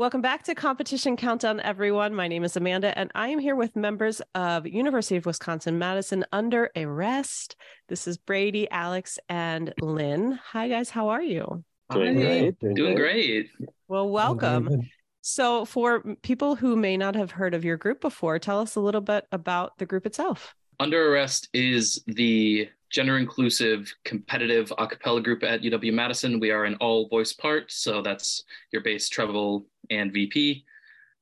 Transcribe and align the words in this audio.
Welcome 0.00 0.22
back 0.22 0.44
to 0.44 0.54
Competition 0.54 1.14
Countdown, 1.14 1.60
everyone. 1.60 2.14
My 2.14 2.26
name 2.26 2.42
is 2.42 2.56
Amanda, 2.56 2.98
and 2.98 3.12
I 3.14 3.28
am 3.28 3.38
here 3.38 3.54
with 3.54 3.76
members 3.76 4.22
of 4.34 4.66
University 4.66 5.16
of 5.16 5.26
Wisconsin 5.26 5.78
Madison 5.78 6.24
Under 6.32 6.70
A-Rest. 6.74 7.54
This 7.86 8.08
is 8.08 8.16
Brady, 8.16 8.66
Alex, 8.70 9.18
and 9.28 9.74
Lynn. 9.78 10.40
Hi, 10.42 10.68
guys. 10.68 10.88
How 10.88 11.10
are 11.10 11.20
you? 11.20 11.64
Doing 11.92 12.14
Hi. 12.14 12.22
great. 12.22 12.60
Doing, 12.60 12.74
Doing 12.76 12.94
great. 12.94 13.50
great. 13.58 13.68
Well, 13.88 14.08
welcome. 14.08 14.88
So, 15.20 15.66
for 15.66 16.02
people 16.22 16.56
who 16.56 16.76
may 16.76 16.96
not 16.96 17.14
have 17.14 17.32
heard 17.32 17.52
of 17.52 17.62
your 17.62 17.76
group 17.76 18.00
before, 18.00 18.38
tell 18.38 18.58
us 18.58 18.76
a 18.76 18.80
little 18.80 19.02
bit 19.02 19.26
about 19.30 19.76
the 19.76 19.84
group 19.84 20.06
itself. 20.06 20.54
Under 20.78 21.08
A-Rest 21.08 21.50
is 21.52 22.02
the 22.06 22.70
gender 22.90 23.18
inclusive 23.18 23.92
competitive 24.04 24.72
a 24.78 24.86
cappella 24.86 25.20
group 25.20 25.42
at 25.42 25.62
UW 25.62 25.92
Madison. 25.92 26.40
We 26.40 26.50
are 26.50 26.64
an 26.64 26.74
all 26.76 27.08
voice 27.08 27.32
part, 27.32 27.70
so 27.70 28.02
that's 28.02 28.44
your 28.72 28.82
bass, 28.82 29.08
treble, 29.08 29.66
and 29.90 30.12
VP. 30.12 30.64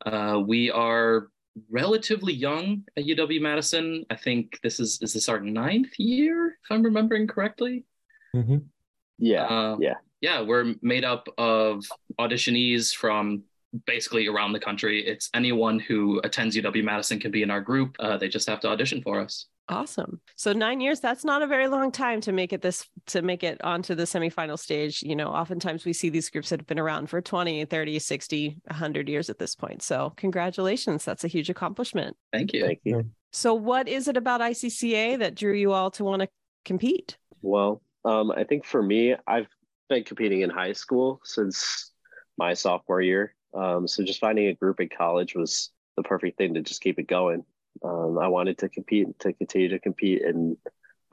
Uh, 0.04 0.42
we 0.46 0.70
are 0.70 1.28
relatively 1.70 2.32
young 2.32 2.84
at 2.96 3.04
UW 3.04 3.40
Madison. 3.40 4.04
I 4.10 4.16
think 4.16 4.58
this 4.62 4.80
is 4.80 4.98
is 5.02 5.12
this 5.12 5.28
our 5.28 5.40
ninth 5.40 5.98
year, 5.98 6.58
if 6.62 6.70
I'm 6.70 6.82
remembering 6.82 7.26
correctly. 7.26 7.84
Yeah. 9.18 9.44
Uh, 9.44 9.76
yeah. 9.80 9.94
yeah, 10.20 10.40
we're 10.42 10.74
made 10.80 11.04
up 11.04 11.28
of 11.38 11.84
auditionees 12.18 12.94
from 12.94 13.42
basically 13.86 14.28
around 14.28 14.52
the 14.52 14.60
country. 14.60 15.06
It's 15.06 15.28
anyone 15.34 15.78
who 15.78 16.20
attends 16.24 16.56
UW 16.56 16.84
Madison 16.84 17.18
can 17.18 17.30
be 17.30 17.42
in 17.42 17.50
our 17.50 17.60
group. 17.60 17.96
Uh, 17.98 18.16
they 18.16 18.28
just 18.28 18.48
have 18.48 18.60
to 18.60 18.68
audition 18.68 19.02
for 19.02 19.20
us. 19.20 19.46
Awesome. 19.68 20.20
So 20.34 20.52
nine 20.52 20.80
years, 20.80 21.00
that's 21.00 21.24
not 21.24 21.42
a 21.42 21.46
very 21.46 21.68
long 21.68 21.92
time 21.92 22.20
to 22.22 22.32
make 22.32 22.52
it 22.52 22.62
this 22.62 22.88
to 23.06 23.20
make 23.20 23.42
it 23.42 23.62
onto 23.62 23.94
the 23.94 24.04
semifinal 24.04 24.58
stage. 24.58 25.02
You 25.02 25.14
know, 25.14 25.28
oftentimes 25.28 25.84
we 25.84 25.92
see 25.92 26.08
these 26.08 26.30
groups 26.30 26.48
that 26.48 26.60
have 26.60 26.66
been 26.66 26.78
around 26.78 27.10
for 27.10 27.20
20, 27.20 27.66
30, 27.66 27.98
60, 27.98 28.56
100 28.64 29.08
years 29.08 29.28
at 29.28 29.38
this 29.38 29.54
point. 29.54 29.82
So 29.82 30.14
congratulations. 30.16 31.04
That's 31.04 31.24
a 31.24 31.28
huge 31.28 31.50
accomplishment. 31.50 32.16
Thank 32.32 32.54
you. 32.54 32.64
Thank 32.64 32.80
you. 32.84 33.10
So 33.32 33.52
what 33.52 33.88
is 33.88 34.08
it 34.08 34.16
about 34.16 34.40
ICCA 34.40 35.18
that 35.18 35.34
drew 35.34 35.54
you 35.54 35.72
all 35.72 35.90
to 35.92 36.04
want 36.04 36.22
to 36.22 36.28
compete? 36.64 37.18
Well, 37.42 37.82
um, 38.04 38.30
I 38.30 38.44
think 38.44 38.64
for 38.64 38.82
me, 38.82 39.16
I've 39.26 39.48
been 39.88 40.04
competing 40.04 40.40
in 40.40 40.50
high 40.50 40.72
school 40.72 41.20
since 41.24 41.92
my 42.38 42.54
sophomore 42.54 43.02
year. 43.02 43.34
Um, 43.54 43.86
so 43.86 44.02
just 44.02 44.20
finding 44.20 44.46
a 44.48 44.54
group 44.54 44.80
in 44.80 44.88
college 44.88 45.34
was 45.34 45.70
the 45.96 46.02
perfect 46.02 46.38
thing 46.38 46.54
to 46.54 46.62
just 46.62 46.80
keep 46.80 46.98
it 46.98 47.06
going. 47.06 47.44
Um, 47.82 48.18
I 48.18 48.28
wanted 48.28 48.58
to 48.58 48.68
compete, 48.68 49.18
to 49.20 49.32
continue 49.32 49.68
to 49.68 49.78
compete, 49.78 50.22
and 50.22 50.56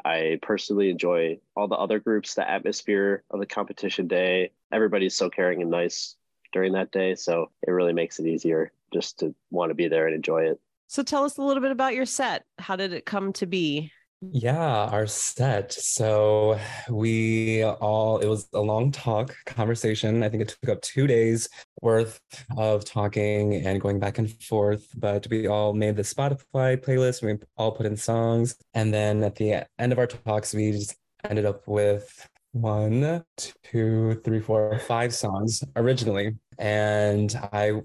I 0.03 0.39
personally 0.41 0.89
enjoy 0.89 1.39
all 1.55 1.67
the 1.67 1.75
other 1.75 1.99
groups, 1.99 2.35
the 2.35 2.49
atmosphere 2.49 3.23
of 3.31 3.39
the 3.39 3.45
competition 3.45 4.07
day. 4.07 4.51
Everybody's 4.71 5.15
so 5.15 5.29
caring 5.29 5.61
and 5.61 5.71
nice 5.71 6.15
during 6.53 6.73
that 6.73 6.91
day, 6.91 7.15
so 7.15 7.51
it 7.67 7.71
really 7.71 7.93
makes 7.93 8.19
it 8.19 8.27
easier 8.27 8.71
just 8.93 9.19
to 9.19 9.33
want 9.51 9.71
to 9.71 9.75
be 9.75 9.87
there 9.87 10.05
and 10.07 10.15
enjoy 10.15 10.43
it. 10.43 10.59
So 10.87 11.03
tell 11.03 11.23
us 11.23 11.37
a 11.37 11.41
little 11.41 11.61
bit 11.61 11.71
about 11.71 11.95
your 11.95 12.05
set. 12.05 12.45
How 12.59 12.75
did 12.75 12.93
it 12.93 13.05
come 13.05 13.33
to 13.33 13.45
be? 13.45 13.91
Yeah, 14.21 14.85
our 14.85 15.05
set. 15.07 15.71
So 15.73 16.59
we 16.89 17.63
all, 17.63 18.17
it 18.19 18.27
was 18.27 18.47
a 18.53 18.59
long 18.59 18.91
talk 18.91 19.35
conversation. 19.45 20.23
I 20.23 20.29
think 20.29 20.41
it 20.43 20.57
took 20.59 20.69
up 20.69 20.81
two 20.81 21.05
days 21.05 21.47
worth 21.81 22.19
of 22.57 22.85
talking 22.85 23.53
and 23.65 23.79
going 23.79 23.99
back 23.99 24.17
and 24.17 24.29
forth. 24.43 24.87
But 24.95 25.27
we 25.29 25.47
all 25.47 25.73
made 25.73 25.95
the 25.95 26.01
Spotify 26.01 26.75
playlist. 26.77 27.21
We 27.21 27.37
all 27.57 27.71
put 27.71 27.85
in 27.85 27.95
songs. 27.97 28.55
And 28.73 28.93
then 28.93 29.23
at 29.23 29.35
the 29.35 29.65
end 29.77 29.91
of 29.91 29.99
our 29.99 30.07
talks, 30.07 30.53
we 30.53 30.71
just 30.71 30.95
ended 31.29 31.45
up 31.45 31.67
with 31.67 32.27
one, 32.53 33.23
two, 33.63 34.21
three, 34.23 34.39
four, 34.39 34.79
five 34.79 35.13
songs 35.13 35.63
originally. 35.75 36.35
And 36.57 37.35
I 37.51 37.81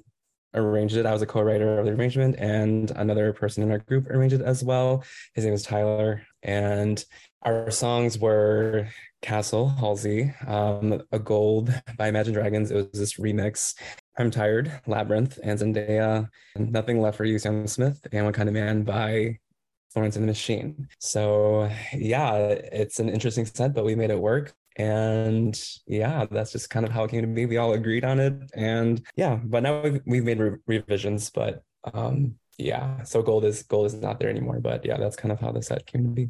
arranged 0.54 0.96
it. 0.96 1.06
I 1.06 1.12
was 1.12 1.22
a 1.22 1.26
co-writer 1.26 1.78
of 1.78 1.86
the 1.86 1.92
arrangement, 1.92 2.36
and 2.38 2.90
another 2.92 3.32
person 3.32 3.62
in 3.62 3.70
our 3.70 3.78
group 3.78 4.08
arranged 4.10 4.34
it 4.34 4.42
as 4.42 4.64
well. 4.64 5.04
His 5.34 5.44
name 5.44 5.54
is 5.54 5.62
Tyler, 5.62 6.22
and 6.42 7.04
our 7.42 7.70
songs 7.70 8.18
were 8.18 8.88
Castle 9.22 9.68
Halsey, 9.68 10.32
um, 10.46 11.02
A 11.12 11.18
Gold 11.18 11.72
by 11.96 12.08
Imagine 12.08 12.34
Dragons. 12.34 12.70
It 12.70 12.74
was 12.76 12.90
this 12.92 13.14
remix. 13.14 13.74
I'm 14.18 14.30
Tired, 14.30 14.70
Labrinth, 14.86 15.38
and 15.42 15.58
Zendaya, 15.58 16.28
Nothing 16.56 17.00
Left 17.00 17.16
for 17.16 17.24
You, 17.24 17.38
Sam 17.38 17.66
Smith, 17.66 18.06
and 18.12 18.26
What 18.26 18.34
Kind 18.34 18.48
of 18.48 18.54
Man 18.54 18.82
by 18.82 19.38
Florence 19.90 20.16
and 20.16 20.24
the 20.24 20.28
Machine. 20.28 20.88
So 20.98 21.70
yeah, 21.92 22.34
it's 22.36 23.00
an 23.00 23.08
interesting 23.08 23.46
set, 23.46 23.74
but 23.74 23.84
we 23.84 23.94
made 23.94 24.10
it 24.10 24.18
work. 24.18 24.54
And 24.80 25.60
yeah, 25.86 26.26
that's 26.30 26.52
just 26.52 26.70
kind 26.70 26.86
of 26.86 26.92
how 26.92 27.04
it 27.04 27.10
came 27.10 27.20
to 27.20 27.26
be. 27.26 27.46
We 27.46 27.58
all 27.58 27.74
agreed 27.74 28.04
on 28.04 28.18
it, 28.18 28.34
and 28.54 29.02
yeah. 29.16 29.38
But 29.42 29.62
now 29.62 29.82
we've, 29.82 30.00
we've 30.06 30.24
made 30.24 30.38
re- 30.38 30.58
revisions, 30.66 31.28
but 31.30 31.62
um, 31.92 32.36
yeah. 32.56 33.02
So 33.02 33.22
gold 33.22 33.44
is 33.44 33.62
gold 33.62 33.86
is 33.86 33.94
not 33.94 34.20
there 34.20 34.30
anymore. 34.30 34.60
But 34.60 34.84
yeah, 34.84 34.96
that's 34.96 35.16
kind 35.16 35.32
of 35.32 35.40
how 35.40 35.52
the 35.52 35.62
set 35.62 35.86
came 35.86 36.04
to 36.04 36.10
be. 36.10 36.28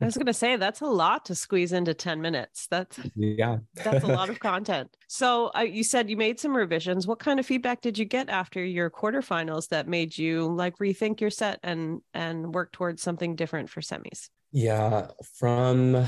I 0.00 0.04
was 0.04 0.16
going 0.16 0.26
to 0.26 0.32
say 0.32 0.56
that's 0.56 0.80
a 0.80 0.86
lot 0.86 1.24
to 1.26 1.34
squeeze 1.34 1.72
into 1.72 1.94
10 1.94 2.20
minutes. 2.20 2.66
That's 2.70 2.98
yeah, 3.14 3.58
that's 3.84 4.04
a 4.04 4.08
lot 4.08 4.28
of 4.30 4.40
content. 4.40 4.96
So 5.08 5.50
uh, 5.56 5.60
you 5.60 5.84
said 5.84 6.08
you 6.08 6.16
made 6.16 6.40
some 6.40 6.56
revisions. 6.56 7.06
What 7.06 7.18
kind 7.18 7.40
of 7.40 7.46
feedback 7.46 7.82
did 7.82 7.98
you 7.98 8.04
get 8.04 8.28
after 8.28 8.64
your 8.64 8.90
quarterfinals 8.90 9.68
that 9.68 9.88
made 9.88 10.16
you 10.16 10.46
like 10.46 10.78
rethink 10.78 11.20
your 11.20 11.30
set 11.30 11.60
and 11.62 12.00
and 12.14 12.54
work 12.54 12.72
towards 12.72 13.02
something 13.02 13.36
different 13.36 13.70
for 13.70 13.80
semis? 13.80 14.28
Yeah, 14.52 15.08
from 15.38 16.06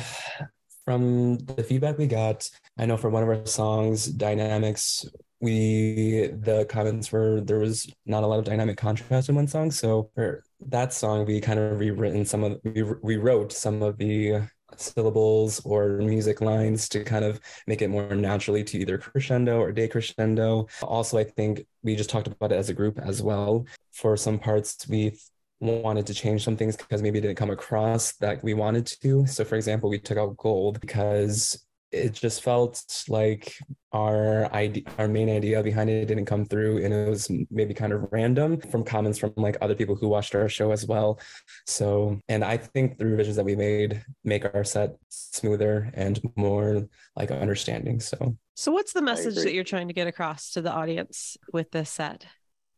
from 0.88 1.36
the 1.36 1.62
feedback 1.62 1.98
we 1.98 2.06
got, 2.06 2.48
I 2.78 2.86
know 2.86 2.96
for 2.96 3.10
one 3.10 3.22
of 3.22 3.28
our 3.28 3.44
songs, 3.44 4.06
Dynamics, 4.06 5.04
we 5.38 6.30
the 6.32 6.64
comments 6.64 7.12
were 7.12 7.42
there 7.42 7.58
was 7.58 7.92
not 8.06 8.24
a 8.24 8.26
lot 8.26 8.38
of 8.38 8.46
dynamic 8.46 8.78
contrast 8.78 9.28
in 9.28 9.34
one 9.34 9.48
song. 9.48 9.70
So 9.70 10.10
for 10.14 10.42
that 10.68 10.94
song, 10.94 11.26
we 11.26 11.42
kind 11.42 11.58
of 11.58 11.78
rewritten 11.78 12.24
some 12.24 12.42
of 12.42 12.58
we 12.64 12.80
rewrote 12.80 13.52
some 13.52 13.82
of 13.82 13.98
the 13.98 14.48
syllables 14.78 15.60
or 15.66 15.98
music 15.98 16.40
lines 16.40 16.88
to 16.88 17.04
kind 17.04 17.24
of 17.26 17.38
make 17.66 17.82
it 17.82 17.88
more 17.88 18.14
naturally 18.14 18.64
to 18.64 18.78
either 18.78 18.96
crescendo 18.96 19.60
or 19.60 19.74
decrescendo. 19.74 20.70
Also, 20.82 21.18
I 21.18 21.24
think 21.24 21.66
we 21.82 21.96
just 21.96 22.08
talked 22.08 22.28
about 22.28 22.50
it 22.50 22.56
as 22.56 22.70
a 22.70 22.74
group 22.74 22.98
as 22.98 23.22
well. 23.22 23.66
For 23.92 24.16
some 24.16 24.38
parts, 24.38 24.88
we 24.88 25.18
wanted 25.60 26.06
to 26.06 26.14
change 26.14 26.44
some 26.44 26.56
things 26.56 26.76
because 26.76 27.02
maybe 27.02 27.18
it 27.18 27.22
didn't 27.22 27.36
come 27.36 27.50
across 27.50 28.12
that 28.16 28.42
we 28.42 28.54
wanted 28.54 28.86
to. 29.02 29.26
So, 29.26 29.44
for 29.44 29.56
example, 29.56 29.90
we 29.90 29.98
took 29.98 30.18
out 30.18 30.36
gold 30.36 30.80
because 30.80 31.64
it 31.90 32.12
just 32.12 32.42
felt 32.42 32.84
like 33.08 33.54
our 33.92 34.52
idea, 34.52 34.82
our 34.98 35.08
main 35.08 35.30
idea 35.30 35.62
behind 35.62 35.88
it 35.88 36.04
didn't 36.06 36.26
come 36.26 36.44
through, 36.44 36.84
and 36.84 36.92
it 36.92 37.08
was 37.08 37.30
maybe 37.50 37.72
kind 37.72 37.92
of 37.92 38.06
random 38.12 38.60
from 38.60 38.84
comments 38.84 39.18
from 39.18 39.32
like 39.36 39.56
other 39.60 39.74
people 39.74 39.94
who 39.94 40.08
watched 40.08 40.34
our 40.34 40.48
show 40.48 40.70
as 40.70 40.86
well. 40.86 41.18
So, 41.66 42.20
and 42.28 42.44
I 42.44 42.58
think 42.58 42.98
the 42.98 43.06
revisions 43.06 43.36
that 43.36 43.44
we 43.44 43.56
made 43.56 44.04
make 44.22 44.44
our 44.44 44.64
set 44.64 44.96
smoother 45.08 45.90
and 45.94 46.20
more 46.36 46.88
like 47.16 47.30
understanding. 47.30 48.00
So, 48.00 48.36
so 48.54 48.72
what's 48.72 48.92
the 48.92 49.02
message 49.02 49.36
that 49.36 49.54
you're 49.54 49.64
trying 49.64 49.88
to 49.88 49.94
get 49.94 50.06
across 50.06 50.52
to 50.52 50.62
the 50.62 50.72
audience 50.72 51.38
with 51.52 51.70
this 51.70 51.90
set? 51.90 52.26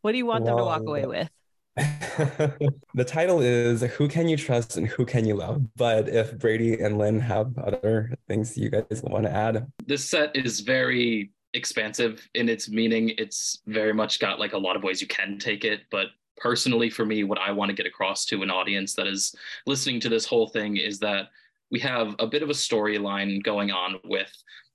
What 0.03 0.13
do 0.13 0.19
you 0.19 0.27
want 0.27 0.45
them 0.45 0.57
to 0.57 0.65
walk 0.65 0.83
away 0.83 1.05
with? 1.05 1.31
the 1.77 3.05
title 3.07 3.41
is 3.41 3.83
Who 3.83 4.09
Can 4.09 4.29
You 4.29 4.37
Trust 4.37 4.77
and 4.77 4.87
Who 4.87 5.07
Can 5.07 5.25
You 5.25 5.37
Love? 5.37 5.63
But 5.77 6.09
if 6.09 6.39
Brady 6.39 6.81
and 6.81 6.99
Lynn 6.99 7.21
have 7.21 7.57
other 7.59 8.15
things 8.29 8.57
you 8.57 8.71
guys 8.71 9.03
want 9.03 9.25
to 9.25 9.33
add, 9.33 9.67
This 9.87 10.09
set 10.09 10.35
is 10.35 10.61
very 10.61 11.31
expansive 11.55 12.29
in 12.35 12.49
its 12.49 12.69
meaning. 12.69 13.11
It's 13.19 13.61
very 13.67 13.93
much 13.93 14.21
got 14.21 14.39
like 14.39 14.53
a 14.53 14.59
lot 14.59 14.77
of 14.77 14.83
ways 14.83 15.01
you 15.01 15.07
can 15.07 15.39
take 15.39 15.65
it, 15.65 15.81
but 15.91 16.09
personally 16.41 16.91
for 16.91 17.05
me 17.05 17.23
what 17.23 17.39
I 17.39 17.53
want 17.53 17.69
to 17.69 17.75
get 17.75 17.87
across 17.87 18.25
to 18.27 18.43
an 18.43 18.51
audience 18.51 18.95
that 18.95 19.07
is 19.07 19.35
listening 19.67 20.01
to 20.01 20.09
this 20.09 20.25
whole 20.25 20.49
thing 20.49 20.79
is 20.79 20.99
that 21.01 21.27
we 21.71 21.79
have 21.81 22.17
a 22.19 22.27
bit 22.27 22.43
of 22.43 22.51
a 22.51 22.55
storyline 22.55 23.43
going 23.43 23.71
on 23.71 24.01
with 24.05 24.33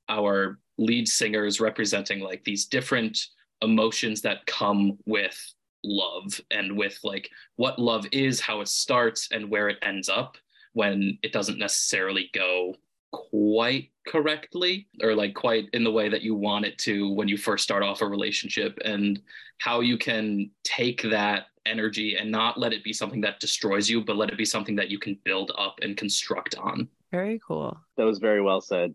our 0.07 0.59
lead 0.77 1.07
singers 1.07 1.59
representing 1.59 2.19
like 2.19 2.43
these 2.43 2.65
different 2.65 3.27
emotions 3.61 4.21
that 4.21 4.45
come 4.45 4.97
with 5.05 5.54
love 5.85 6.39
and 6.51 6.77
with 6.77 6.99
like 7.03 7.29
what 7.55 7.79
love 7.79 8.05
is, 8.11 8.39
how 8.39 8.61
it 8.61 8.67
starts, 8.67 9.29
and 9.31 9.49
where 9.49 9.69
it 9.69 9.77
ends 9.81 10.09
up 10.09 10.37
when 10.73 11.17
it 11.23 11.31
doesn't 11.31 11.59
necessarily 11.59 12.29
go 12.33 12.75
quite 13.11 13.91
correctly 14.05 14.87
or 15.01 15.15
like 15.15 15.33
quite 15.33 15.69
in 15.71 15.83
the 15.83 15.91
way 15.91 16.09
that 16.09 16.21
you 16.21 16.35
want 16.35 16.65
it 16.65 16.77
to 16.77 17.11
when 17.11 17.29
you 17.29 17.37
first 17.37 17.63
start 17.63 17.81
off 17.81 18.01
a 18.01 18.07
relationship 18.07 18.77
and 18.83 19.21
how 19.59 19.79
you 19.79 19.97
can 19.97 20.51
take 20.65 21.01
that 21.03 21.45
energy 21.65 22.17
and 22.17 22.29
not 22.29 22.59
let 22.59 22.73
it 22.73 22.83
be 22.83 22.91
something 22.91 23.21
that 23.21 23.39
destroys 23.39 23.89
you 23.89 24.03
but 24.03 24.17
let 24.17 24.29
it 24.29 24.37
be 24.37 24.43
something 24.43 24.75
that 24.75 24.89
you 24.89 24.99
can 24.99 25.17
build 25.23 25.51
up 25.57 25.79
and 25.81 25.95
construct 25.95 26.57
on 26.57 26.89
Very 27.15 27.39
cool. 27.47 27.77
That 27.95 28.03
was 28.03 28.19
very 28.19 28.41
well 28.41 28.59
said. 28.59 28.93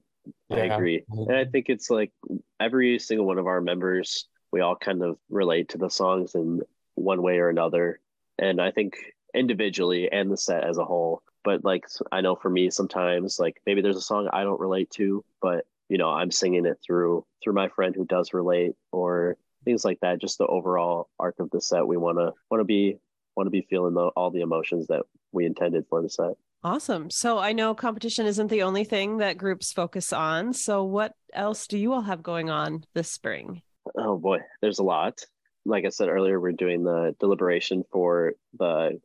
I 0.50 0.60
agree. 0.66 1.04
And 1.08 1.34
I 1.34 1.46
think 1.46 1.70
it's 1.70 1.88
like 1.88 2.12
every 2.60 2.98
single 2.98 3.26
one 3.26 3.38
of 3.38 3.46
our 3.46 3.62
members, 3.62 4.26
we 4.52 4.60
all 4.60 4.76
kind 4.76 5.02
of 5.02 5.16
relate 5.30 5.70
to 5.70 5.78
the 5.78 5.88
songs 5.88 6.34
in 6.34 6.60
one 7.00 7.22
way 7.22 7.38
or 7.38 7.48
another. 7.48 8.00
And 8.38 8.60
I 8.60 8.70
think 8.70 8.94
individually 9.34 10.10
and 10.10 10.30
the 10.30 10.36
set 10.36 10.64
as 10.64 10.78
a 10.78 10.84
whole. 10.84 11.22
But 11.44 11.64
like 11.64 11.84
I 12.12 12.20
know 12.20 12.36
for 12.36 12.50
me 12.50 12.70
sometimes 12.70 13.38
like 13.38 13.60
maybe 13.66 13.80
there's 13.80 13.96
a 13.96 14.02
song 14.02 14.28
I 14.32 14.42
don't 14.42 14.60
relate 14.60 14.90
to, 14.92 15.24
but 15.40 15.64
you 15.88 15.98
know, 15.98 16.10
I'm 16.10 16.30
singing 16.30 16.66
it 16.66 16.78
through 16.84 17.24
through 17.42 17.54
my 17.54 17.68
friend 17.68 17.94
who 17.94 18.04
does 18.04 18.32
relate 18.32 18.72
or 18.92 19.36
things 19.64 19.84
like 19.84 20.00
that. 20.00 20.20
Just 20.20 20.38
the 20.38 20.46
overall 20.46 21.08
arc 21.18 21.40
of 21.40 21.50
the 21.50 21.60
set. 21.60 21.86
We 21.86 21.96
want 21.96 22.18
to 22.18 22.32
want 22.50 22.60
to 22.60 22.64
be 22.64 22.98
want 23.36 23.46
to 23.46 23.50
be 23.50 23.66
feeling 23.68 23.94
the, 23.94 24.08
all 24.16 24.30
the 24.30 24.40
emotions 24.40 24.86
that 24.88 25.02
we 25.32 25.46
intended 25.46 25.86
for 25.88 26.02
the 26.02 26.08
set. 26.08 26.32
Awesome. 26.62 27.08
So 27.08 27.38
I 27.38 27.52
know 27.52 27.74
competition 27.74 28.26
isn't 28.26 28.48
the 28.48 28.62
only 28.62 28.84
thing 28.84 29.18
that 29.18 29.38
groups 29.38 29.72
focus 29.72 30.12
on. 30.12 30.52
So 30.52 30.84
what 30.84 31.14
else 31.32 31.66
do 31.66 31.78
you 31.78 31.92
all 31.94 32.02
have 32.02 32.22
going 32.22 32.50
on 32.50 32.84
this 32.94 33.10
spring? 33.10 33.62
Oh 33.96 34.18
boy, 34.18 34.40
there's 34.60 34.78
a 34.78 34.84
lot. 34.84 35.24
Like 35.64 35.84
I 35.84 35.90
said 35.90 36.08
earlier, 36.08 36.40
we're 36.40 36.52
doing 36.52 36.84
the 36.84 37.14
deliberation 37.20 37.84
for 37.92 38.34
the 38.58 39.00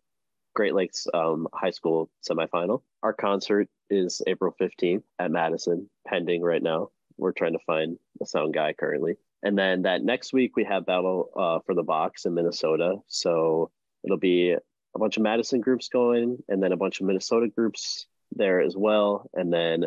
Great 0.53 0.73
Lakes 0.73 1.05
um, 1.13 1.47
High 1.53 1.71
School 1.71 2.09
semifinal. 2.27 2.81
Our 3.03 3.13
concert 3.13 3.67
is 3.89 4.21
April 4.25 4.55
15th 4.59 5.03
at 5.19 5.31
Madison, 5.31 5.89
pending 6.07 6.41
right 6.41 6.63
now. 6.63 6.89
We're 7.17 7.33
trying 7.33 7.53
to 7.53 7.59
find 7.65 7.97
a 8.21 8.25
sound 8.25 8.53
guy 8.53 8.73
currently. 8.73 9.17
And 9.43 9.57
then 9.57 9.83
that 9.83 10.03
next 10.03 10.33
week, 10.33 10.55
we 10.55 10.63
have 10.63 10.85
Battle 10.85 11.29
uh, 11.35 11.59
for 11.65 11.75
the 11.75 11.83
Box 11.83 12.25
in 12.25 12.33
Minnesota. 12.33 12.95
So 13.07 13.69
it'll 14.03 14.17
be 14.17 14.51
a 14.51 14.99
bunch 14.99 15.17
of 15.17 15.23
Madison 15.23 15.59
groups 15.59 15.89
going, 15.89 16.41
and 16.47 16.63
then 16.63 16.71
a 16.71 16.77
bunch 16.77 17.01
of 17.01 17.05
Minnesota 17.05 17.47
groups 17.47 18.07
there 18.31 18.61
as 18.61 18.75
well. 18.77 19.29
And 19.33 19.51
then 19.51 19.85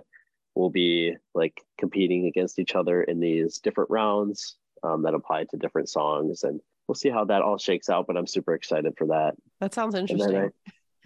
we'll 0.54 0.70
be 0.70 1.16
like 1.34 1.62
competing 1.78 2.26
against 2.26 2.58
each 2.58 2.74
other 2.74 3.02
in 3.02 3.20
these 3.20 3.58
different 3.58 3.90
rounds 3.90 4.56
um, 4.82 5.02
that 5.02 5.14
apply 5.14 5.44
to 5.50 5.56
different 5.56 5.88
songs. 5.88 6.42
And 6.42 6.60
we'll 6.86 6.94
see 6.94 7.10
how 7.10 7.24
that 7.26 7.42
all 7.42 7.58
shakes 7.58 7.88
out. 7.88 8.06
But 8.06 8.16
I'm 8.16 8.26
super 8.26 8.54
excited 8.54 8.94
for 8.96 9.08
that. 9.08 9.34
That 9.60 9.74
sounds 9.74 9.94
interesting. 9.94 10.36
I, 10.36 10.48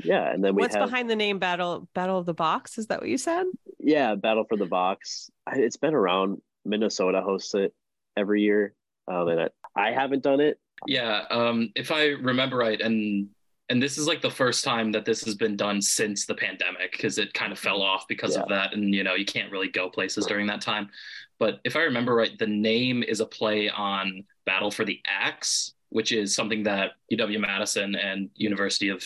yeah, 0.02 0.32
and 0.32 0.42
then 0.42 0.54
we 0.54 0.62
what's 0.62 0.74
have, 0.74 0.88
behind 0.88 1.08
the 1.10 1.16
name 1.16 1.38
Battle 1.38 1.88
Battle 1.94 2.18
of 2.18 2.26
the 2.26 2.34
Box? 2.34 2.78
Is 2.78 2.86
that 2.86 3.00
what 3.00 3.08
you 3.08 3.18
said? 3.18 3.46
Yeah, 3.78 4.14
Battle 4.14 4.44
for 4.48 4.56
the 4.56 4.66
Box. 4.66 5.30
It's 5.52 5.76
been 5.76 5.94
around. 5.94 6.40
Minnesota 6.64 7.20
hosts 7.22 7.54
it 7.54 7.74
every 8.16 8.42
year, 8.42 8.74
um, 9.08 9.26
and 9.26 9.40
I, 9.40 9.48
I 9.74 9.90
haven't 9.90 10.22
done 10.22 10.40
it. 10.40 10.60
Yeah, 10.86 11.24
um, 11.30 11.72
if 11.74 11.90
I 11.90 12.10
remember 12.10 12.56
right, 12.56 12.80
and 12.80 13.28
and 13.72 13.82
this 13.82 13.96
is 13.96 14.06
like 14.06 14.20
the 14.20 14.30
first 14.30 14.64
time 14.64 14.92
that 14.92 15.06
this 15.06 15.24
has 15.24 15.34
been 15.34 15.56
done 15.56 15.80
since 15.80 16.26
the 16.26 16.34
pandemic 16.34 16.92
because 16.92 17.16
it 17.16 17.32
kind 17.32 17.52
of 17.52 17.58
fell 17.58 17.80
mm-hmm. 17.80 17.90
off 17.90 18.06
because 18.06 18.36
yeah. 18.36 18.42
of 18.42 18.48
that 18.50 18.74
and 18.74 18.94
you 18.94 19.02
know 19.02 19.14
you 19.14 19.24
can't 19.24 19.50
really 19.50 19.68
go 19.68 19.88
places 19.88 20.26
during 20.26 20.46
that 20.46 20.60
time 20.60 20.90
but 21.38 21.58
if 21.64 21.74
i 21.74 21.80
remember 21.80 22.14
right 22.14 22.38
the 22.38 22.46
name 22.46 23.02
is 23.02 23.20
a 23.20 23.26
play 23.26 23.70
on 23.70 24.22
battle 24.44 24.70
for 24.70 24.84
the 24.84 25.00
axe 25.06 25.72
which 25.88 26.12
is 26.12 26.34
something 26.34 26.62
that 26.62 26.92
uw 27.10 27.40
madison 27.40 27.94
and 27.94 28.28
university 28.34 28.90
of 28.90 29.02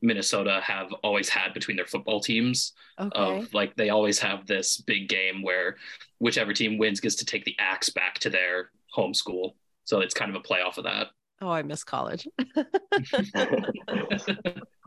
minnesota 0.00 0.60
have 0.64 0.92
always 1.04 1.28
had 1.28 1.52
between 1.52 1.76
their 1.76 1.86
football 1.86 2.20
teams 2.20 2.72
okay. 2.98 3.10
of 3.14 3.52
like 3.52 3.76
they 3.76 3.90
always 3.90 4.18
have 4.18 4.46
this 4.46 4.78
big 4.78 5.10
game 5.10 5.42
where 5.42 5.76
whichever 6.18 6.54
team 6.54 6.78
wins 6.78 7.00
gets 7.00 7.16
to 7.16 7.26
take 7.26 7.44
the 7.44 7.56
axe 7.58 7.90
back 7.90 8.14
to 8.18 8.30
their 8.30 8.70
home 8.92 9.12
school 9.12 9.56
so 9.84 10.00
it's 10.00 10.14
kind 10.14 10.30
of 10.30 10.36
a 10.36 10.40
play 10.40 10.62
off 10.62 10.78
of 10.78 10.84
that 10.84 11.08
Oh, 11.40 11.50
I 11.50 11.62
miss 11.62 11.84
college. 11.84 12.26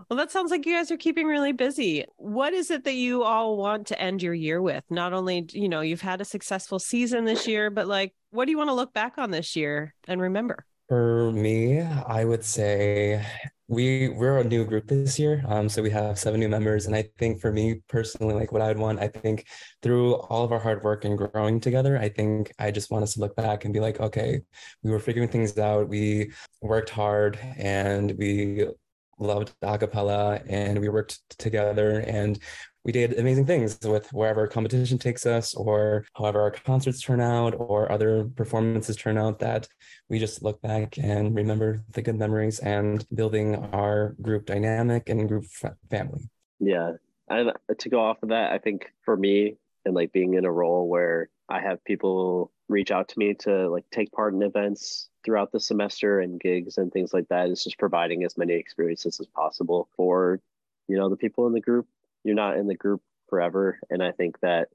well, 0.10 0.18
that 0.18 0.32
sounds 0.32 0.50
like 0.50 0.66
you 0.66 0.76
guys 0.76 0.90
are 0.92 0.98
keeping 0.98 1.28
really 1.28 1.52
busy. 1.52 2.06
What 2.18 2.54
is 2.54 2.72
it 2.72 2.84
that 2.86 2.94
you 2.94 3.24
all 3.24 3.58
want 3.58 3.88
to 3.88 4.02
end 4.02 4.24
your 4.24 4.34
year 4.34 4.62
with? 4.62 4.84
Not 4.90 5.14
only, 5.14 5.46
you 5.52 5.70
know, 5.70 5.82
you've 5.82 6.02
had 6.02 6.22
a 6.22 6.26
successful 6.26 6.80
season 6.80 7.26
this 7.26 7.48
year, 7.48 7.70
but 7.70 7.88
like, 7.88 8.14
what 8.32 8.46
do 8.46 8.52
you 8.52 8.58
want 8.58 8.70
to 8.70 8.74
look 8.74 8.94
back 8.94 9.18
on 9.18 9.32
this 9.32 9.56
year 9.56 9.94
and 10.08 10.20
remember? 10.20 10.66
For 10.88 11.32
me, 11.32 11.82
I 11.82 12.26
would 12.26 12.44
say 12.44 13.24
we 13.70 14.10
we're 14.10 14.40
a 14.40 14.44
new 14.44 14.66
group 14.66 14.88
this 14.88 15.20
year 15.20 15.44
um 15.48 15.70
so 15.70 15.80
we 15.80 15.92
have 15.92 16.18
seven 16.18 16.40
new 16.40 16.50
members 16.50 16.88
and 16.88 16.96
i 16.96 17.04
think 17.20 17.40
for 17.40 17.52
me 17.52 17.80
personally 17.88 18.34
like 18.34 18.52
what 18.52 18.64
i 18.64 18.68
would 18.68 18.80
want 18.80 19.00
i 19.00 19.08
think 19.08 19.46
through 19.84 20.16
all 20.16 20.44
of 20.44 20.52
our 20.52 20.58
hard 20.58 20.84
work 20.84 21.06
and 21.06 21.20
growing 21.20 21.60
together 21.60 21.96
i 22.00 22.10
think 22.10 22.52
i 22.58 22.72
just 22.72 22.90
want 22.90 23.04
us 23.04 23.14
to 23.14 23.20
look 23.20 23.36
back 23.36 23.66
and 23.66 23.74
be 23.74 23.80
like 23.80 24.00
okay 24.00 24.42
we 24.82 24.90
were 24.90 24.98
figuring 24.98 25.30
things 25.30 25.56
out 25.60 25.88
we 25.88 26.32
worked 26.64 26.90
hard 26.90 27.38
and 27.58 28.16
we 28.18 28.66
loved 29.20 29.54
acapella 29.62 30.44
and 30.50 30.80
we 30.80 30.90
worked 30.90 31.20
together 31.38 32.00
and 32.08 32.40
we 32.86 32.92
did 32.92 33.18
amazing 33.20 33.46
things 33.46 33.78
with 33.84 34.12
wherever 34.14 34.48
competition 34.48 34.98
takes 34.98 35.26
us 35.26 35.54
or 35.54 36.06
however 36.14 36.42
our 36.42 36.52
concerts 36.52 37.02
turn 37.02 37.20
out 37.20 37.54
or 37.58 37.92
other 37.92 38.26
performances 38.36 38.96
turn 38.96 39.18
out 39.18 39.40
that 39.40 39.68
we 40.10 40.20
just 40.20 40.44
look 40.44 40.62
back 40.62 40.98
and 40.98 41.36
remember 41.36 41.84
the 41.92 42.02
good 42.02 42.16
memories 42.16 42.60
and 42.60 43.06
building 43.14 43.56
our 43.74 44.16
group 44.22 44.46
dynamic 44.46 45.10
and 45.10 45.28
group 45.28 45.46
family. 45.90 46.30
Yeah. 46.60 46.94
And 47.28 47.52
to 47.78 47.90
go 47.90 48.00
off 48.00 48.24
of 48.24 48.30
that 48.30 48.52
i 48.52 48.58
think 48.58 48.92
for 49.06 49.16
me 49.16 49.56
and 49.86 49.94
like 49.94 50.12
being 50.12 50.34
in 50.34 50.46
a 50.46 50.52
role 50.52 50.88
where 50.88 51.30
i 51.48 51.60
have 51.60 51.84
people 51.84 52.52
reach 52.68 52.92
out 52.92 53.10
to 53.10 53.20
me 53.20 53.34
to 53.34 53.70
like 53.70 53.86
take 53.92 54.12
part 54.12 54.34
in 54.34 54.42
events 54.42 55.10
throughout 55.24 55.52
the 55.52 55.60
semester 55.60 56.20
and 56.20 56.40
gigs 56.40 56.78
and 56.78 56.92
things 56.92 57.14
like 57.14 57.28
that 57.30 57.50
is 57.50 57.64
just 57.64 57.78
providing 57.78 58.24
as 58.24 58.38
many 58.38 58.54
experiences 58.54 59.20
as 59.20 59.28
possible 59.28 59.90
for 59.96 60.40
you 60.88 60.98
know 60.98 61.10
the 61.10 61.18
people 61.18 61.46
in 61.46 61.54
the 61.54 61.62
group 61.62 61.88
you're 62.24 62.36
not 62.36 62.58
in 62.58 62.68
the 62.68 62.76
group 62.76 63.02
forever. 63.30 63.80
And 63.90 64.04
I 64.04 64.12
think 64.12 64.40
that 64.42 64.70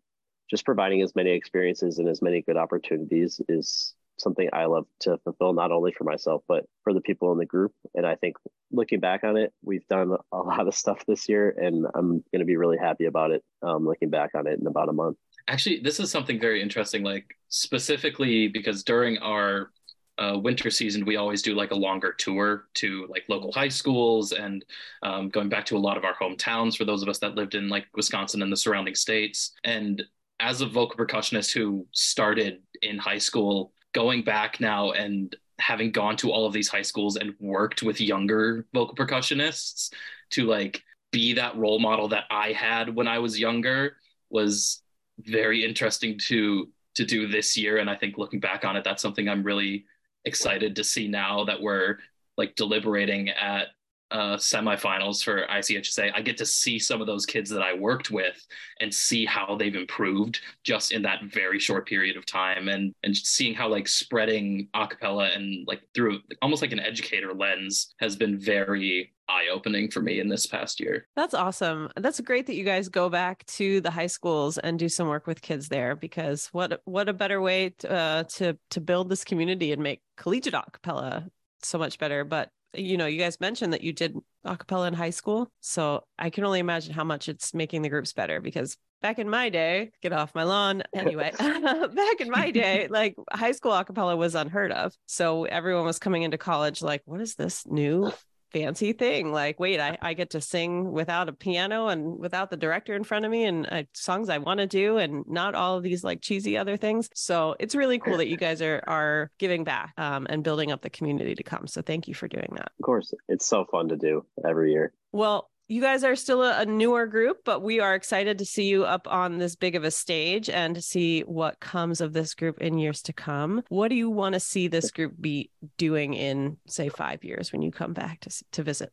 just 0.51 0.65
providing 0.65 1.03
as 1.03 1.15
many 1.15 1.31
experiences 1.31 1.99
and 1.99 2.09
as 2.09 2.23
many 2.23 2.43
good 2.43 2.57
opportunities 2.57 3.41
is 3.49 3.95
something 4.19 4.49
I 4.53 4.67
love 4.67 4.87
to 5.01 5.19
fulfill, 5.25 5.53
not 5.53 5.73
only 5.73 5.93
for 5.93 6.05
myself, 6.05 6.43
but 6.47 6.65
for 6.83 6.93
the 6.93 7.01
people 7.01 7.33
in 7.33 7.39
the 7.39 7.47
group. 7.47 7.73
And 7.95 8.07
I 8.07 8.15
think 8.15 8.37
looking 8.71 9.01
back 9.01 9.25
on 9.25 9.37
it, 9.37 9.53
we've 9.63 9.87
done 9.89 10.17
a 10.33 10.37
lot 10.37 10.69
of 10.69 10.75
stuff 10.75 11.05
this 11.07 11.29
year, 11.29 11.51
and 11.51 11.87
I'm 11.95 12.25
going 12.33 12.41
to 12.41 12.45
be 12.45 12.57
really 12.57 12.79
happy 12.79 13.07
about 13.07 13.31
it 13.33 13.43
um, 13.63 13.87
looking 13.87 14.11
back 14.11 14.31
on 14.35 14.47
it 14.47 14.59
in 14.61 14.67
about 14.67 14.89
a 14.89 14.93
month. 14.93 15.17
Actually, 15.49 15.81
this 15.81 16.01
is 16.01 16.11
something 16.11 16.41
very 16.41 16.63
interesting, 16.63 17.03
like 17.03 17.27
specifically 17.49 18.49
because 18.49 18.85
during 18.85 19.19
our 19.19 19.71
uh, 20.19 20.39
winter 20.39 20.71
season, 20.71 21.05
we 21.05 21.17
always 21.17 21.43
do 21.43 21.55
like 21.55 21.71
a 21.71 21.77
longer 21.77 22.13
tour 22.13 22.67
to 22.75 23.07
like 23.09 23.25
local 23.29 23.53
high 23.53 23.69
schools 23.69 24.33
and 24.33 24.65
um, 25.03 25.29
going 25.29 25.49
back 25.49 25.65
to 25.67 25.77
a 25.77 25.79
lot 25.79 25.97
of 25.97 26.05
our 26.05 26.15
hometowns 26.15 26.77
for 26.77 26.85
those 26.85 27.03
of 27.03 27.09
us 27.09 27.19
that 27.19 27.35
lived 27.35 27.55
in 27.55 27.69
like 27.69 27.87
Wisconsin 27.95 28.43
and 28.43 28.53
the 28.53 28.57
surrounding 28.57 28.95
states. 28.95 29.53
And 29.65 30.03
as 30.41 30.61
a 30.61 30.67
vocal 30.67 30.97
percussionist 30.97 31.53
who 31.53 31.87
started 31.93 32.63
in 32.83 32.99
high 32.99 33.19
school, 33.19 33.73
going 33.93 34.23
back 34.23 34.61
now 34.61 34.93
and 34.93 35.35
having 35.59 35.93
gone 35.93 36.17
to 36.17 36.31
all 36.31 36.47
of 36.47 36.53
these 36.53 36.69
high 36.69 36.83
schools 36.83 37.17
and 37.17 37.35
worked 37.39 37.83
with 37.83 38.01
younger 38.01 38.67
vocal 38.75 38.95
percussionists 38.95 39.93
to 40.31 40.45
like 40.47 40.83
be 41.13 41.33
that 41.33 41.57
role 41.57 41.79
model 41.79 42.09
that 42.09 42.25
I 42.31 42.53
had 42.53 42.95
when 42.95 43.07
I 43.07 43.19
was 43.19 43.39
younger 43.39 43.97
was 44.31 44.83
very 45.21 45.65
interesting 45.65 46.19
to 46.19 46.69
to 46.95 47.05
do 47.05 47.27
this 47.27 47.57
year 47.57 47.79
and 47.79 47.91
i 47.91 47.97
think 47.97 48.19
looking 48.19 48.41
back 48.41 48.65
on 48.65 48.77
it 48.77 48.85
that's 48.85 49.03
something 49.03 49.29
i'm 49.29 49.43
really 49.43 49.85
excited 50.25 50.77
to 50.77 50.85
see 50.85 51.09
now 51.09 51.45
that 51.45 51.61
we're 51.61 51.99
like 52.37 52.55
deliberating 52.57 53.29
at 53.31 53.69
uh, 54.11 54.37
semifinals 54.37 55.25
for 55.25 55.47
ICHSA, 55.47 56.13
I 56.15 56.21
get 56.21 56.37
to 56.37 56.47
see 56.47 56.79
some 56.79 57.01
of 57.01 57.07
those 57.09 57.27
kids 57.27 57.51
that 57.51 57.63
I 57.63 57.75
worked 57.75 58.13
with 58.13 58.47
and 58.81 58.95
see 58.95 59.25
how 59.25 59.57
they've 59.57 59.75
improved 59.75 60.41
just 60.63 60.93
in 60.93 61.03
that 61.03 61.25
very 61.25 61.59
short 61.59 61.89
period 61.89 62.17
of 62.17 62.25
time, 62.25 62.69
and 62.69 62.95
and 63.03 63.17
seeing 63.17 63.55
how 63.55 63.69
like 63.69 63.89
spreading 63.89 64.69
acapella 64.75 65.35
and 65.35 65.67
like 65.67 65.83
through 65.95 66.21
almost 66.43 66.63
like 66.63 66.73
an 66.73 66.81
educator 66.81 67.35
lens 67.35 67.93
has 67.99 68.15
been 68.15 68.39
very 68.39 69.13
eye 69.29 69.47
opening 69.51 69.91
for 69.91 70.01
me 70.01 70.21
in 70.21 70.29
this 70.29 70.47
past 70.47 70.81
year. 70.81 71.09
That's 71.17 71.35
awesome. 71.35 71.89
That's 71.97 72.21
great 72.21 72.47
that 72.47 72.55
you 72.55 72.65
guys 72.65 72.89
go 72.89 73.09
back 73.09 73.45
to 73.47 73.81
the 73.81 73.91
high 73.91 74.07
schools 74.07 74.59
and 74.59 74.79
do 74.79 74.89
some 74.89 75.09
work 75.09 75.27
with 75.27 75.43
kids 75.43 75.69
there 75.69 75.97
because 75.97 76.49
what 76.53 76.81
what 76.85 77.09
a 77.09 77.13
better 77.13 77.41
way 77.41 77.71
to 77.79 77.91
uh, 77.91 78.23
to 78.35 78.57
to 78.71 78.81
build 78.81 79.09
this 79.09 79.25
community 79.25 79.73
and 79.73 79.83
make 79.83 80.03
collegiate 80.17 80.55
acapella 80.55 81.29
so 81.63 81.79
much 81.79 81.99
better. 81.99 82.25
But 82.25 82.51
you 82.75 82.97
know, 82.97 83.07
you 83.07 83.19
guys 83.19 83.41
mentioned 83.41 83.73
that 83.73 83.83
you 83.83 83.93
did 83.93 84.17
acapella 84.45 84.89
in 84.89 84.95
high 84.95 85.11
school, 85.11 85.49
so 85.61 86.05
I 86.19 86.31
can 86.31 86.45
only 86.45 86.59
imagine 86.59 86.93
how 86.93 87.05
much 87.05 87.29
it's 87.29 87.55
making 87.55 87.83
the 87.83 87.89
groups 87.89 88.13
better 88.13 88.41
because 88.41 88.77
back 89.01 89.19
in 89.19 89.29
my 89.29 89.51
day, 89.51 89.91
get 90.03 90.13
off 90.13 90.35
my 90.35 90.45
lawn. 90.45 90.83
Anyway, 90.95 91.31
back 91.39 92.21
in 92.21 92.31
my 92.31 92.51
day, 92.51 92.89
like 92.91 93.15
high 93.31 93.53
school 93.53 93.73
acapella 93.73 94.17
was 94.17 94.35
unheard 94.35 94.73
of. 94.73 94.95
So 95.07 95.45
everyone 95.45 95.85
was 95.85 95.99
coming 95.99 96.23
into 96.23 96.39
college 96.39 96.83
like, 96.83 97.03
what 97.05 97.21
is 97.21 97.35
this 97.35 97.67
new 97.67 98.13
fancy 98.55 98.93
thing. 98.93 99.33
Like, 99.33 99.59
wait, 99.59 99.81
I, 99.81 99.99
I 100.01 100.15
get 100.15 100.31
to 100.31 100.41
sing 100.41 100.93
without 100.93 101.29
a 101.29 101.33
piano 101.33 101.89
and 101.89 102.19
without 102.19 102.51
the 102.51 102.57
director 102.57 102.95
in 102.95 103.03
front 103.03 103.25
of 103.25 103.31
me 103.31 103.45
and 103.45 103.67
uh, 103.71 103.83
songs 103.93 104.29
I 104.29 104.39
want 104.39 104.61
to 104.61 104.67
do 104.67 104.97
and 104.97 105.25
not 105.27 105.57
all 105.57 105.77
of 105.77 105.83
these 105.83 106.05
like 106.05 106.23
cheesy 106.23 106.57
other 106.57 106.77
things. 106.77 107.11
So 107.15 107.57
it's 107.59 107.75
really 107.75 107.99
cool 107.99 108.17
that 108.19 108.29
you 108.29 108.37
guys 108.37 108.63
are 108.63 108.83
are 108.87 109.31
giving 109.39 109.65
back 109.65 109.93
um, 109.99 110.27
and 110.31 110.45
building 110.45 110.71
up 110.71 110.83
the 110.83 110.91
community 110.91 111.35
to 111.35 111.43
come. 111.43 111.67
So 111.67 111.83
thank 111.83 112.07
you 112.07 112.15
for 112.15 112.29
doing 112.29 112.49
that. 112.53 112.71
Of 112.79 112.85
course, 112.85 113.13
it's 113.29 113.47
so 113.47 113.65
fun 113.65 113.89
to 113.89 113.97
do 113.97 114.25
every 114.49 114.73
year. 114.73 114.93
Well, 115.11 115.51
you 115.69 115.81
guys 115.81 116.05
are 116.05 116.17
still 116.17 116.43
a, 116.43 116.61
a, 116.61 116.67
newer 116.67 117.07
group, 117.07 117.39
but 117.45 117.63
we 117.63 117.81
are 117.81 117.95
excited 117.95 118.39
to 118.39 118.45
see 118.45 118.65
you 118.65 118.85
up 118.85 119.09
on 119.11 119.39
this 119.39 119.57
big 119.57 119.75
of 119.75 119.85
a 119.85 119.91
stage 119.91 120.51
and 120.51 120.75
to 120.75 120.83
see 120.83 121.23
what 121.23 121.61
comes 121.61 122.01
of 122.01 122.13
this 122.13 122.35
group 122.35 122.61
in 122.61 122.79
years 122.79 123.03
to 123.03 123.13
come. 123.13 123.63
What 123.69 123.89
do 123.89 123.95
you 123.95 124.11
want 124.11 124.35
to 124.35 124.41
see 124.41 124.69
this 124.69 124.91
group 124.91 125.15
be 125.19 125.51
doing 125.79 126.15
in, 126.15 126.59
say, 126.67 126.89
five 126.89 127.25
years 127.25 127.53
when 127.53 127.63
you 127.63 127.71
come 127.71 127.95
back 127.95 128.21
to, 128.21 128.45
to 128.53 128.63
visit? 128.63 128.91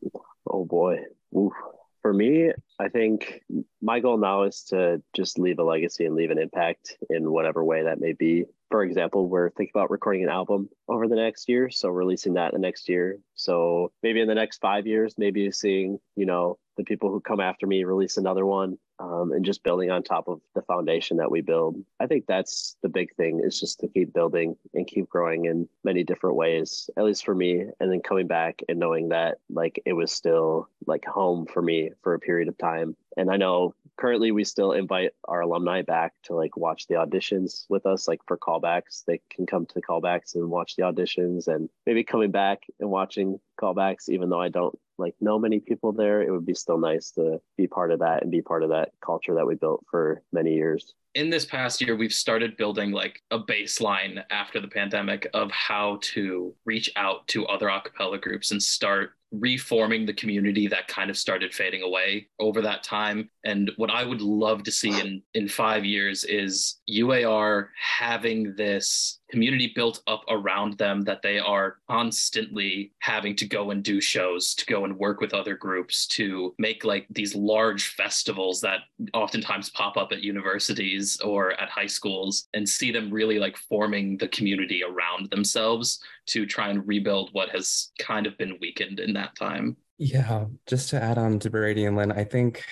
Oh 0.50 0.64
boy. 0.64 0.98
Oof. 1.36 1.52
For 2.00 2.12
me, 2.12 2.50
I 2.80 2.88
think 2.88 3.42
my 3.80 4.00
goal 4.00 4.18
now 4.18 4.42
is 4.42 4.64
to 4.70 5.00
just 5.14 5.38
leave 5.38 5.60
a 5.60 5.64
legacy 5.64 6.04
and 6.04 6.16
leave 6.16 6.30
an 6.30 6.38
impact 6.38 6.96
in 7.08 7.30
whatever 7.30 7.64
way 7.64 7.84
that 7.84 8.00
may 8.00 8.12
be 8.12 8.44
for 8.72 8.82
example, 8.82 9.28
we're 9.28 9.50
thinking 9.50 9.72
about 9.74 9.90
recording 9.90 10.24
an 10.24 10.30
album 10.30 10.70
over 10.88 11.06
the 11.06 11.14
next 11.14 11.46
year. 11.46 11.68
So 11.68 11.90
releasing 11.90 12.32
that 12.34 12.52
the 12.54 12.58
next 12.58 12.88
year. 12.88 13.18
So 13.34 13.92
maybe 14.02 14.22
in 14.22 14.28
the 14.28 14.34
next 14.34 14.62
five 14.62 14.86
years, 14.86 15.14
maybe 15.18 15.52
seeing, 15.52 16.00
you 16.16 16.24
know, 16.24 16.58
the 16.78 16.84
people 16.84 17.10
who 17.10 17.20
come 17.20 17.38
after 17.38 17.66
me 17.66 17.84
release 17.84 18.16
another 18.16 18.46
one 18.46 18.78
um, 18.98 19.32
and 19.32 19.44
just 19.44 19.62
building 19.62 19.90
on 19.90 20.02
top 20.02 20.26
of 20.26 20.40
the 20.54 20.62
foundation 20.62 21.18
that 21.18 21.30
we 21.30 21.42
build. 21.42 21.76
I 22.00 22.06
think 22.06 22.24
that's 22.26 22.76
the 22.82 22.88
big 22.88 23.14
thing 23.14 23.42
is 23.44 23.60
just 23.60 23.80
to 23.80 23.88
keep 23.88 24.14
building 24.14 24.56
and 24.72 24.86
keep 24.86 25.06
growing 25.10 25.44
in 25.44 25.68
many 25.84 26.02
different 26.02 26.36
ways, 26.36 26.88
at 26.96 27.04
least 27.04 27.26
for 27.26 27.34
me. 27.34 27.66
And 27.78 27.92
then 27.92 28.00
coming 28.00 28.26
back 28.26 28.62
and 28.70 28.78
knowing 28.78 29.10
that 29.10 29.36
like 29.50 29.82
it 29.84 29.92
was 29.92 30.12
still 30.12 30.70
like 30.86 31.04
home 31.04 31.44
for 31.44 31.60
me 31.60 31.90
for 32.02 32.14
a 32.14 32.20
period 32.20 32.48
of 32.48 32.56
time. 32.56 32.96
And 33.18 33.30
I 33.30 33.36
know 33.36 33.74
currently 34.02 34.32
we 34.32 34.42
still 34.42 34.72
invite 34.72 35.12
our 35.28 35.42
alumni 35.42 35.80
back 35.80 36.12
to 36.24 36.34
like 36.34 36.56
watch 36.56 36.88
the 36.88 36.96
auditions 36.96 37.66
with 37.68 37.86
us, 37.86 38.08
like 38.08 38.18
for 38.26 38.36
callbacks. 38.36 39.04
They 39.06 39.20
can 39.30 39.46
come 39.46 39.64
to 39.64 39.74
the 39.74 39.80
callbacks 39.80 40.34
and 40.34 40.50
watch 40.50 40.74
the 40.74 40.82
auditions 40.82 41.46
and 41.46 41.68
maybe 41.86 42.02
coming 42.02 42.32
back 42.32 42.64
and 42.80 42.90
watching 42.90 43.38
callbacks, 43.60 44.08
even 44.08 44.28
though 44.28 44.40
I 44.40 44.48
don't 44.48 44.76
like 45.02 45.14
know 45.20 45.38
many 45.38 45.60
people 45.60 45.92
there, 45.92 46.22
it 46.22 46.30
would 46.30 46.46
be 46.46 46.54
still 46.54 46.78
nice 46.78 47.10
to 47.12 47.40
be 47.56 47.66
part 47.66 47.90
of 47.90 47.98
that 48.00 48.22
and 48.22 48.30
be 48.30 48.42
part 48.42 48.62
of 48.62 48.70
that 48.70 48.92
culture 49.04 49.34
that 49.34 49.46
we 49.46 49.54
built 49.54 49.84
for 49.90 50.22
many 50.32 50.54
years. 50.54 50.94
In 51.14 51.28
this 51.28 51.44
past 51.44 51.82
year, 51.82 51.94
we've 51.94 52.12
started 52.12 52.56
building 52.56 52.90
like 52.90 53.20
a 53.30 53.38
baseline 53.38 54.22
after 54.30 54.60
the 54.60 54.68
pandemic 54.68 55.28
of 55.34 55.50
how 55.50 55.98
to 56.02 56.54
reach 56.64 56.90
out 56.96 57.26
to 57.28 57.46
other 57.46 57.66
acapella 57.66 58.18
groups 58.20 58.50
and 58.50 58.62
start 58.62 59.10
reforming 59.32 60.04
the 60.04 60.12
community 60.12 60.66
that 60.66 60.88
kind 60.88 61.10
of 61.10 61.16
started 61.16 61.54
fading 61.54 61.82
away 61.82 62.28
over 62.38 62.60
that 62.60 62.82
time. 62.82 63.30
And 63.44 63.70
what 63.76 63.90
I 63.90 64.04
would 64.04 64.20
love 64.20 64.62
to 64.64 64.70
see 64.70 64.98
in 65.00 65.22
in 65.34 65.48
five 65.48 65.84
years 65.84 66.24
is 66.24 66.80
UAR 66.88 67.68
having 67.76 68.54
this 68.56 69.20
community 69.32 69.72
built 69.74 70.02
up 70.06 70.22
around 70.28 70.76
them 70.76 71.00
that 71.02 71.22
they 71.22 71.38
are 71.38 71.78
constantly 71.88 72.92
having 72.98 73.34
to 73.34 73.46
go 73.46 73.70
and 73.70 73.82
do 73.82 74.00
shows, 74.00 74.54
to 74.54 74.66
go 74.66 74.84
and 74.84 74.96
work 74.96 75.20
with 75.20 75.32
other 75.32 75.56
groups, 75.56 76.06
to 76.06 76.54
make 76.58 76.84
like 76.84 77.06
these 77.10 77.34
large 77.34 77.88
festivals 77.94 78.60
that 78.60 78.80
oftentimes 79.14 79.70
pop 79.70 79.96
up 79.96 80.12
at 80.12 80.20
universities 80.20 81.18
or 81.22 81.58
at 81.60 81.70
high 81.70 81.86
schools 81.86 82.46
and 82.52 82.68
see 82.68 82.92
them 82.92 83.10
really 83.10 83.38
like 83.38 83.56
forming 83.56 84.18
the 84.18 84.28
community 84.28 84.82
around 84.84 85.30
themselves 85.30 86.00
to 86.26 86.44
try 86.44 86.68
and 86.68 86.86
rebuild 86.86 87.30
what 87.32 87.48
has 87.48 87.90
kind 87.98 88.26
of 88.26 88.36
been 88.36 88.58
weakened 88.60 89.00
in 89.00 89.14
that 89.14 89.34
time. 89.34 89.76
Yeah, 89.96 90.46
just 90.66 90.90
to 90.90 91.02
add 91.02 91.16
on 91.16 91.38
to 91.40 91.50
Brady 91.50 91.86
and 91.86 91.96
Lynn, 91.96 92.12
I 92.12 92.24
think 92.24 92.64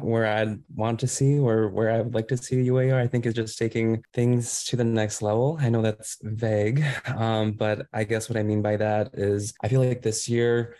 where 0.00 0.26
I'd 0.26 0.58
want 0.74 1.00
to 1.00 1.08
see 1.08 1.38
or 1.38 1.68
where 1.68 1.90
I 1.90 2.00
would 2.02 2.14
like 2.14 2.28
to 2.28 2.36
see 2.36 2.68
UAR, 2.68 3.00
I 3.00 3.06
think 3.06 3.26
is 3.26 3.34
just 3.34 3.58
taking 3.58 4.04
things 4.12 4.64
to 4.64 4.76
the 4.76 4.84
next 4.84 5.22
level. 5.22 5.56
I 5.60 5.70
know 5.70 5.82
that's 5.82 6.18
vague, 6.22 6.84
um, 7.16 7.52
but 7.52 7.86
I 7.92 8.04
guess 8.04 8.28
what 8.28 8.38
I 8.38 8.42
mean 8.42 8.62
by 8.62 8.76
that 8.76 9.10
is 9.14 9.54
I 9.62 9.68
feel 9.68 9.82
like 9.84 10.02
this 10.02 10.28
year 10.28 10.76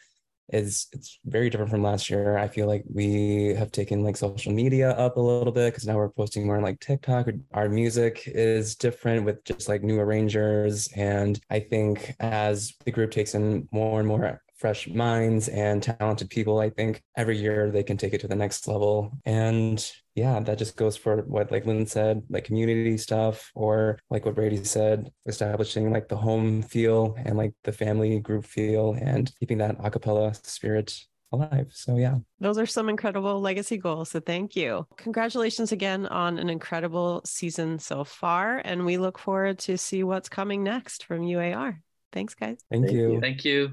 is 0.53 0.89
it's 0.93 1.19
very 1.25 1.49
different 1.49 1.71
from 1.71 1.83
last 1.83 2.11
year. 2.11 2.37
I 2.37 2.47
feel 2.47 2.67
like 2.67 2.85
we 2.93 3.55
have 3.55 3.73
taken 3.73 4.03
like 4.05 4.17
social 4.17 4.53
media 4.53 4.91
up 4.91 5.17
a 5.17 5.21
little 5.21 5.53
bit 5.53 5.73
because 5.73 5.87
now 5.87 5.97
we're 5.97 6.11
posting 6.11 6.47
more 6.47 6.57
on 6.57 6.63
like 6.63 6.79
TikTok. 6.81 7.29
Our 7.55 7.69
music 7.69 8.25
is 8.27 8.75
different 8.75 9.25
with 9.25 9.43
just 9.45 9.69
like 9.69 9.83
new 9.83 9.99
arrangers. 9.99 10.89
And 10.95 11.41
I 11.49 11.61
think 11.61 12.15
as 12.21 12.75
the 12.85 12.91
group 12.91 13.13
takes 13.13 13.35
in 13.35 13.67
more 13.73 13.99
and 13.99 14.09
more 14.09 14.43
fresh 14.63 14.87
minds 14.89 15.49
and 15.49 15.83
talented 15.83 16.31
people, 16.31 16.61
I 16.61 16.71
think 16.71 17.03
every 17.17 17.37
year 17.37 17.71
they 17.71 17.83
can 17.83 17.97
take 17.97 18.15
it 18.15 18.21
to 18.21 18.29
the 18.29 18.37
next 18.37 18.69
level. 18.69 19.11
And 19.25 19.85
yeah, 20.15 20.39
that 20.39 20.57
just 20.57 20.77
goes 20.77 20.97
for 20.97 21.23
what 21.23 21.51
like 21.51 21.67
Lynn 21.67 21.85
said, 21.87 22.23
like 22.31 22.45
community 22.45 22.97
stuff, 22.97 23.51
or 23.57 23.99
like 24.09 24.25
what 24.25 24.37
Brady 24.37 24.63
said, 24.63 25.11
establishing 25.27 25.93
like 25.93 26.09
the 26.09 26.17
home 26.17 26.63
feel 26.63 27.17
and 27.19 27.37
like 27.37 27.55
the 27.65 27.73
family 27.73 28.21
group 28.21 28.47
feel 28.47 28.97
and 29.01 29.33
keeping 29.41 29.59
that 29.59 29.79
acapella 29.79 30.35
spirit 30.47 30.97
alive. 31.33 31.67
So 31.73 31.97
yeah. 31.97 32.19
Those 32.39 32.59
are 32.59 32.67
some 32.67 32.89
incredible 32.89 33.41
legacy 33.41 33.79
goals. 33.79 34.11
So 34.11 34.21
thank 34.21 34.55
you. 34.55 34.87
Congratulations 34.97 35.73
again 35.73 36.07
on 36.07 36.39
an 36.39 36.49
incredible 36.49 37.23
season 37.25 37.81
so 37.81 38.05
far. 38.05 38.59
And 38.59 38.87
we 38.87 38.97
look 38.97 39.19
forward 39.19 39.59
to 39.61 39.77
see 39.77 40.05
what's 40.05 40.29
coming 40.29 40.63
next 40.63 41.05
from 41.05 41.23
UAR. 41.23 41.79
Thanks, 42.13 42.35
guys. 42.35 42.59
Thank, 42.71 42.87
Thank 42.87 42.97
you. 42.97 43.21
Thank 43.21 43.45
you. 43.45 43.71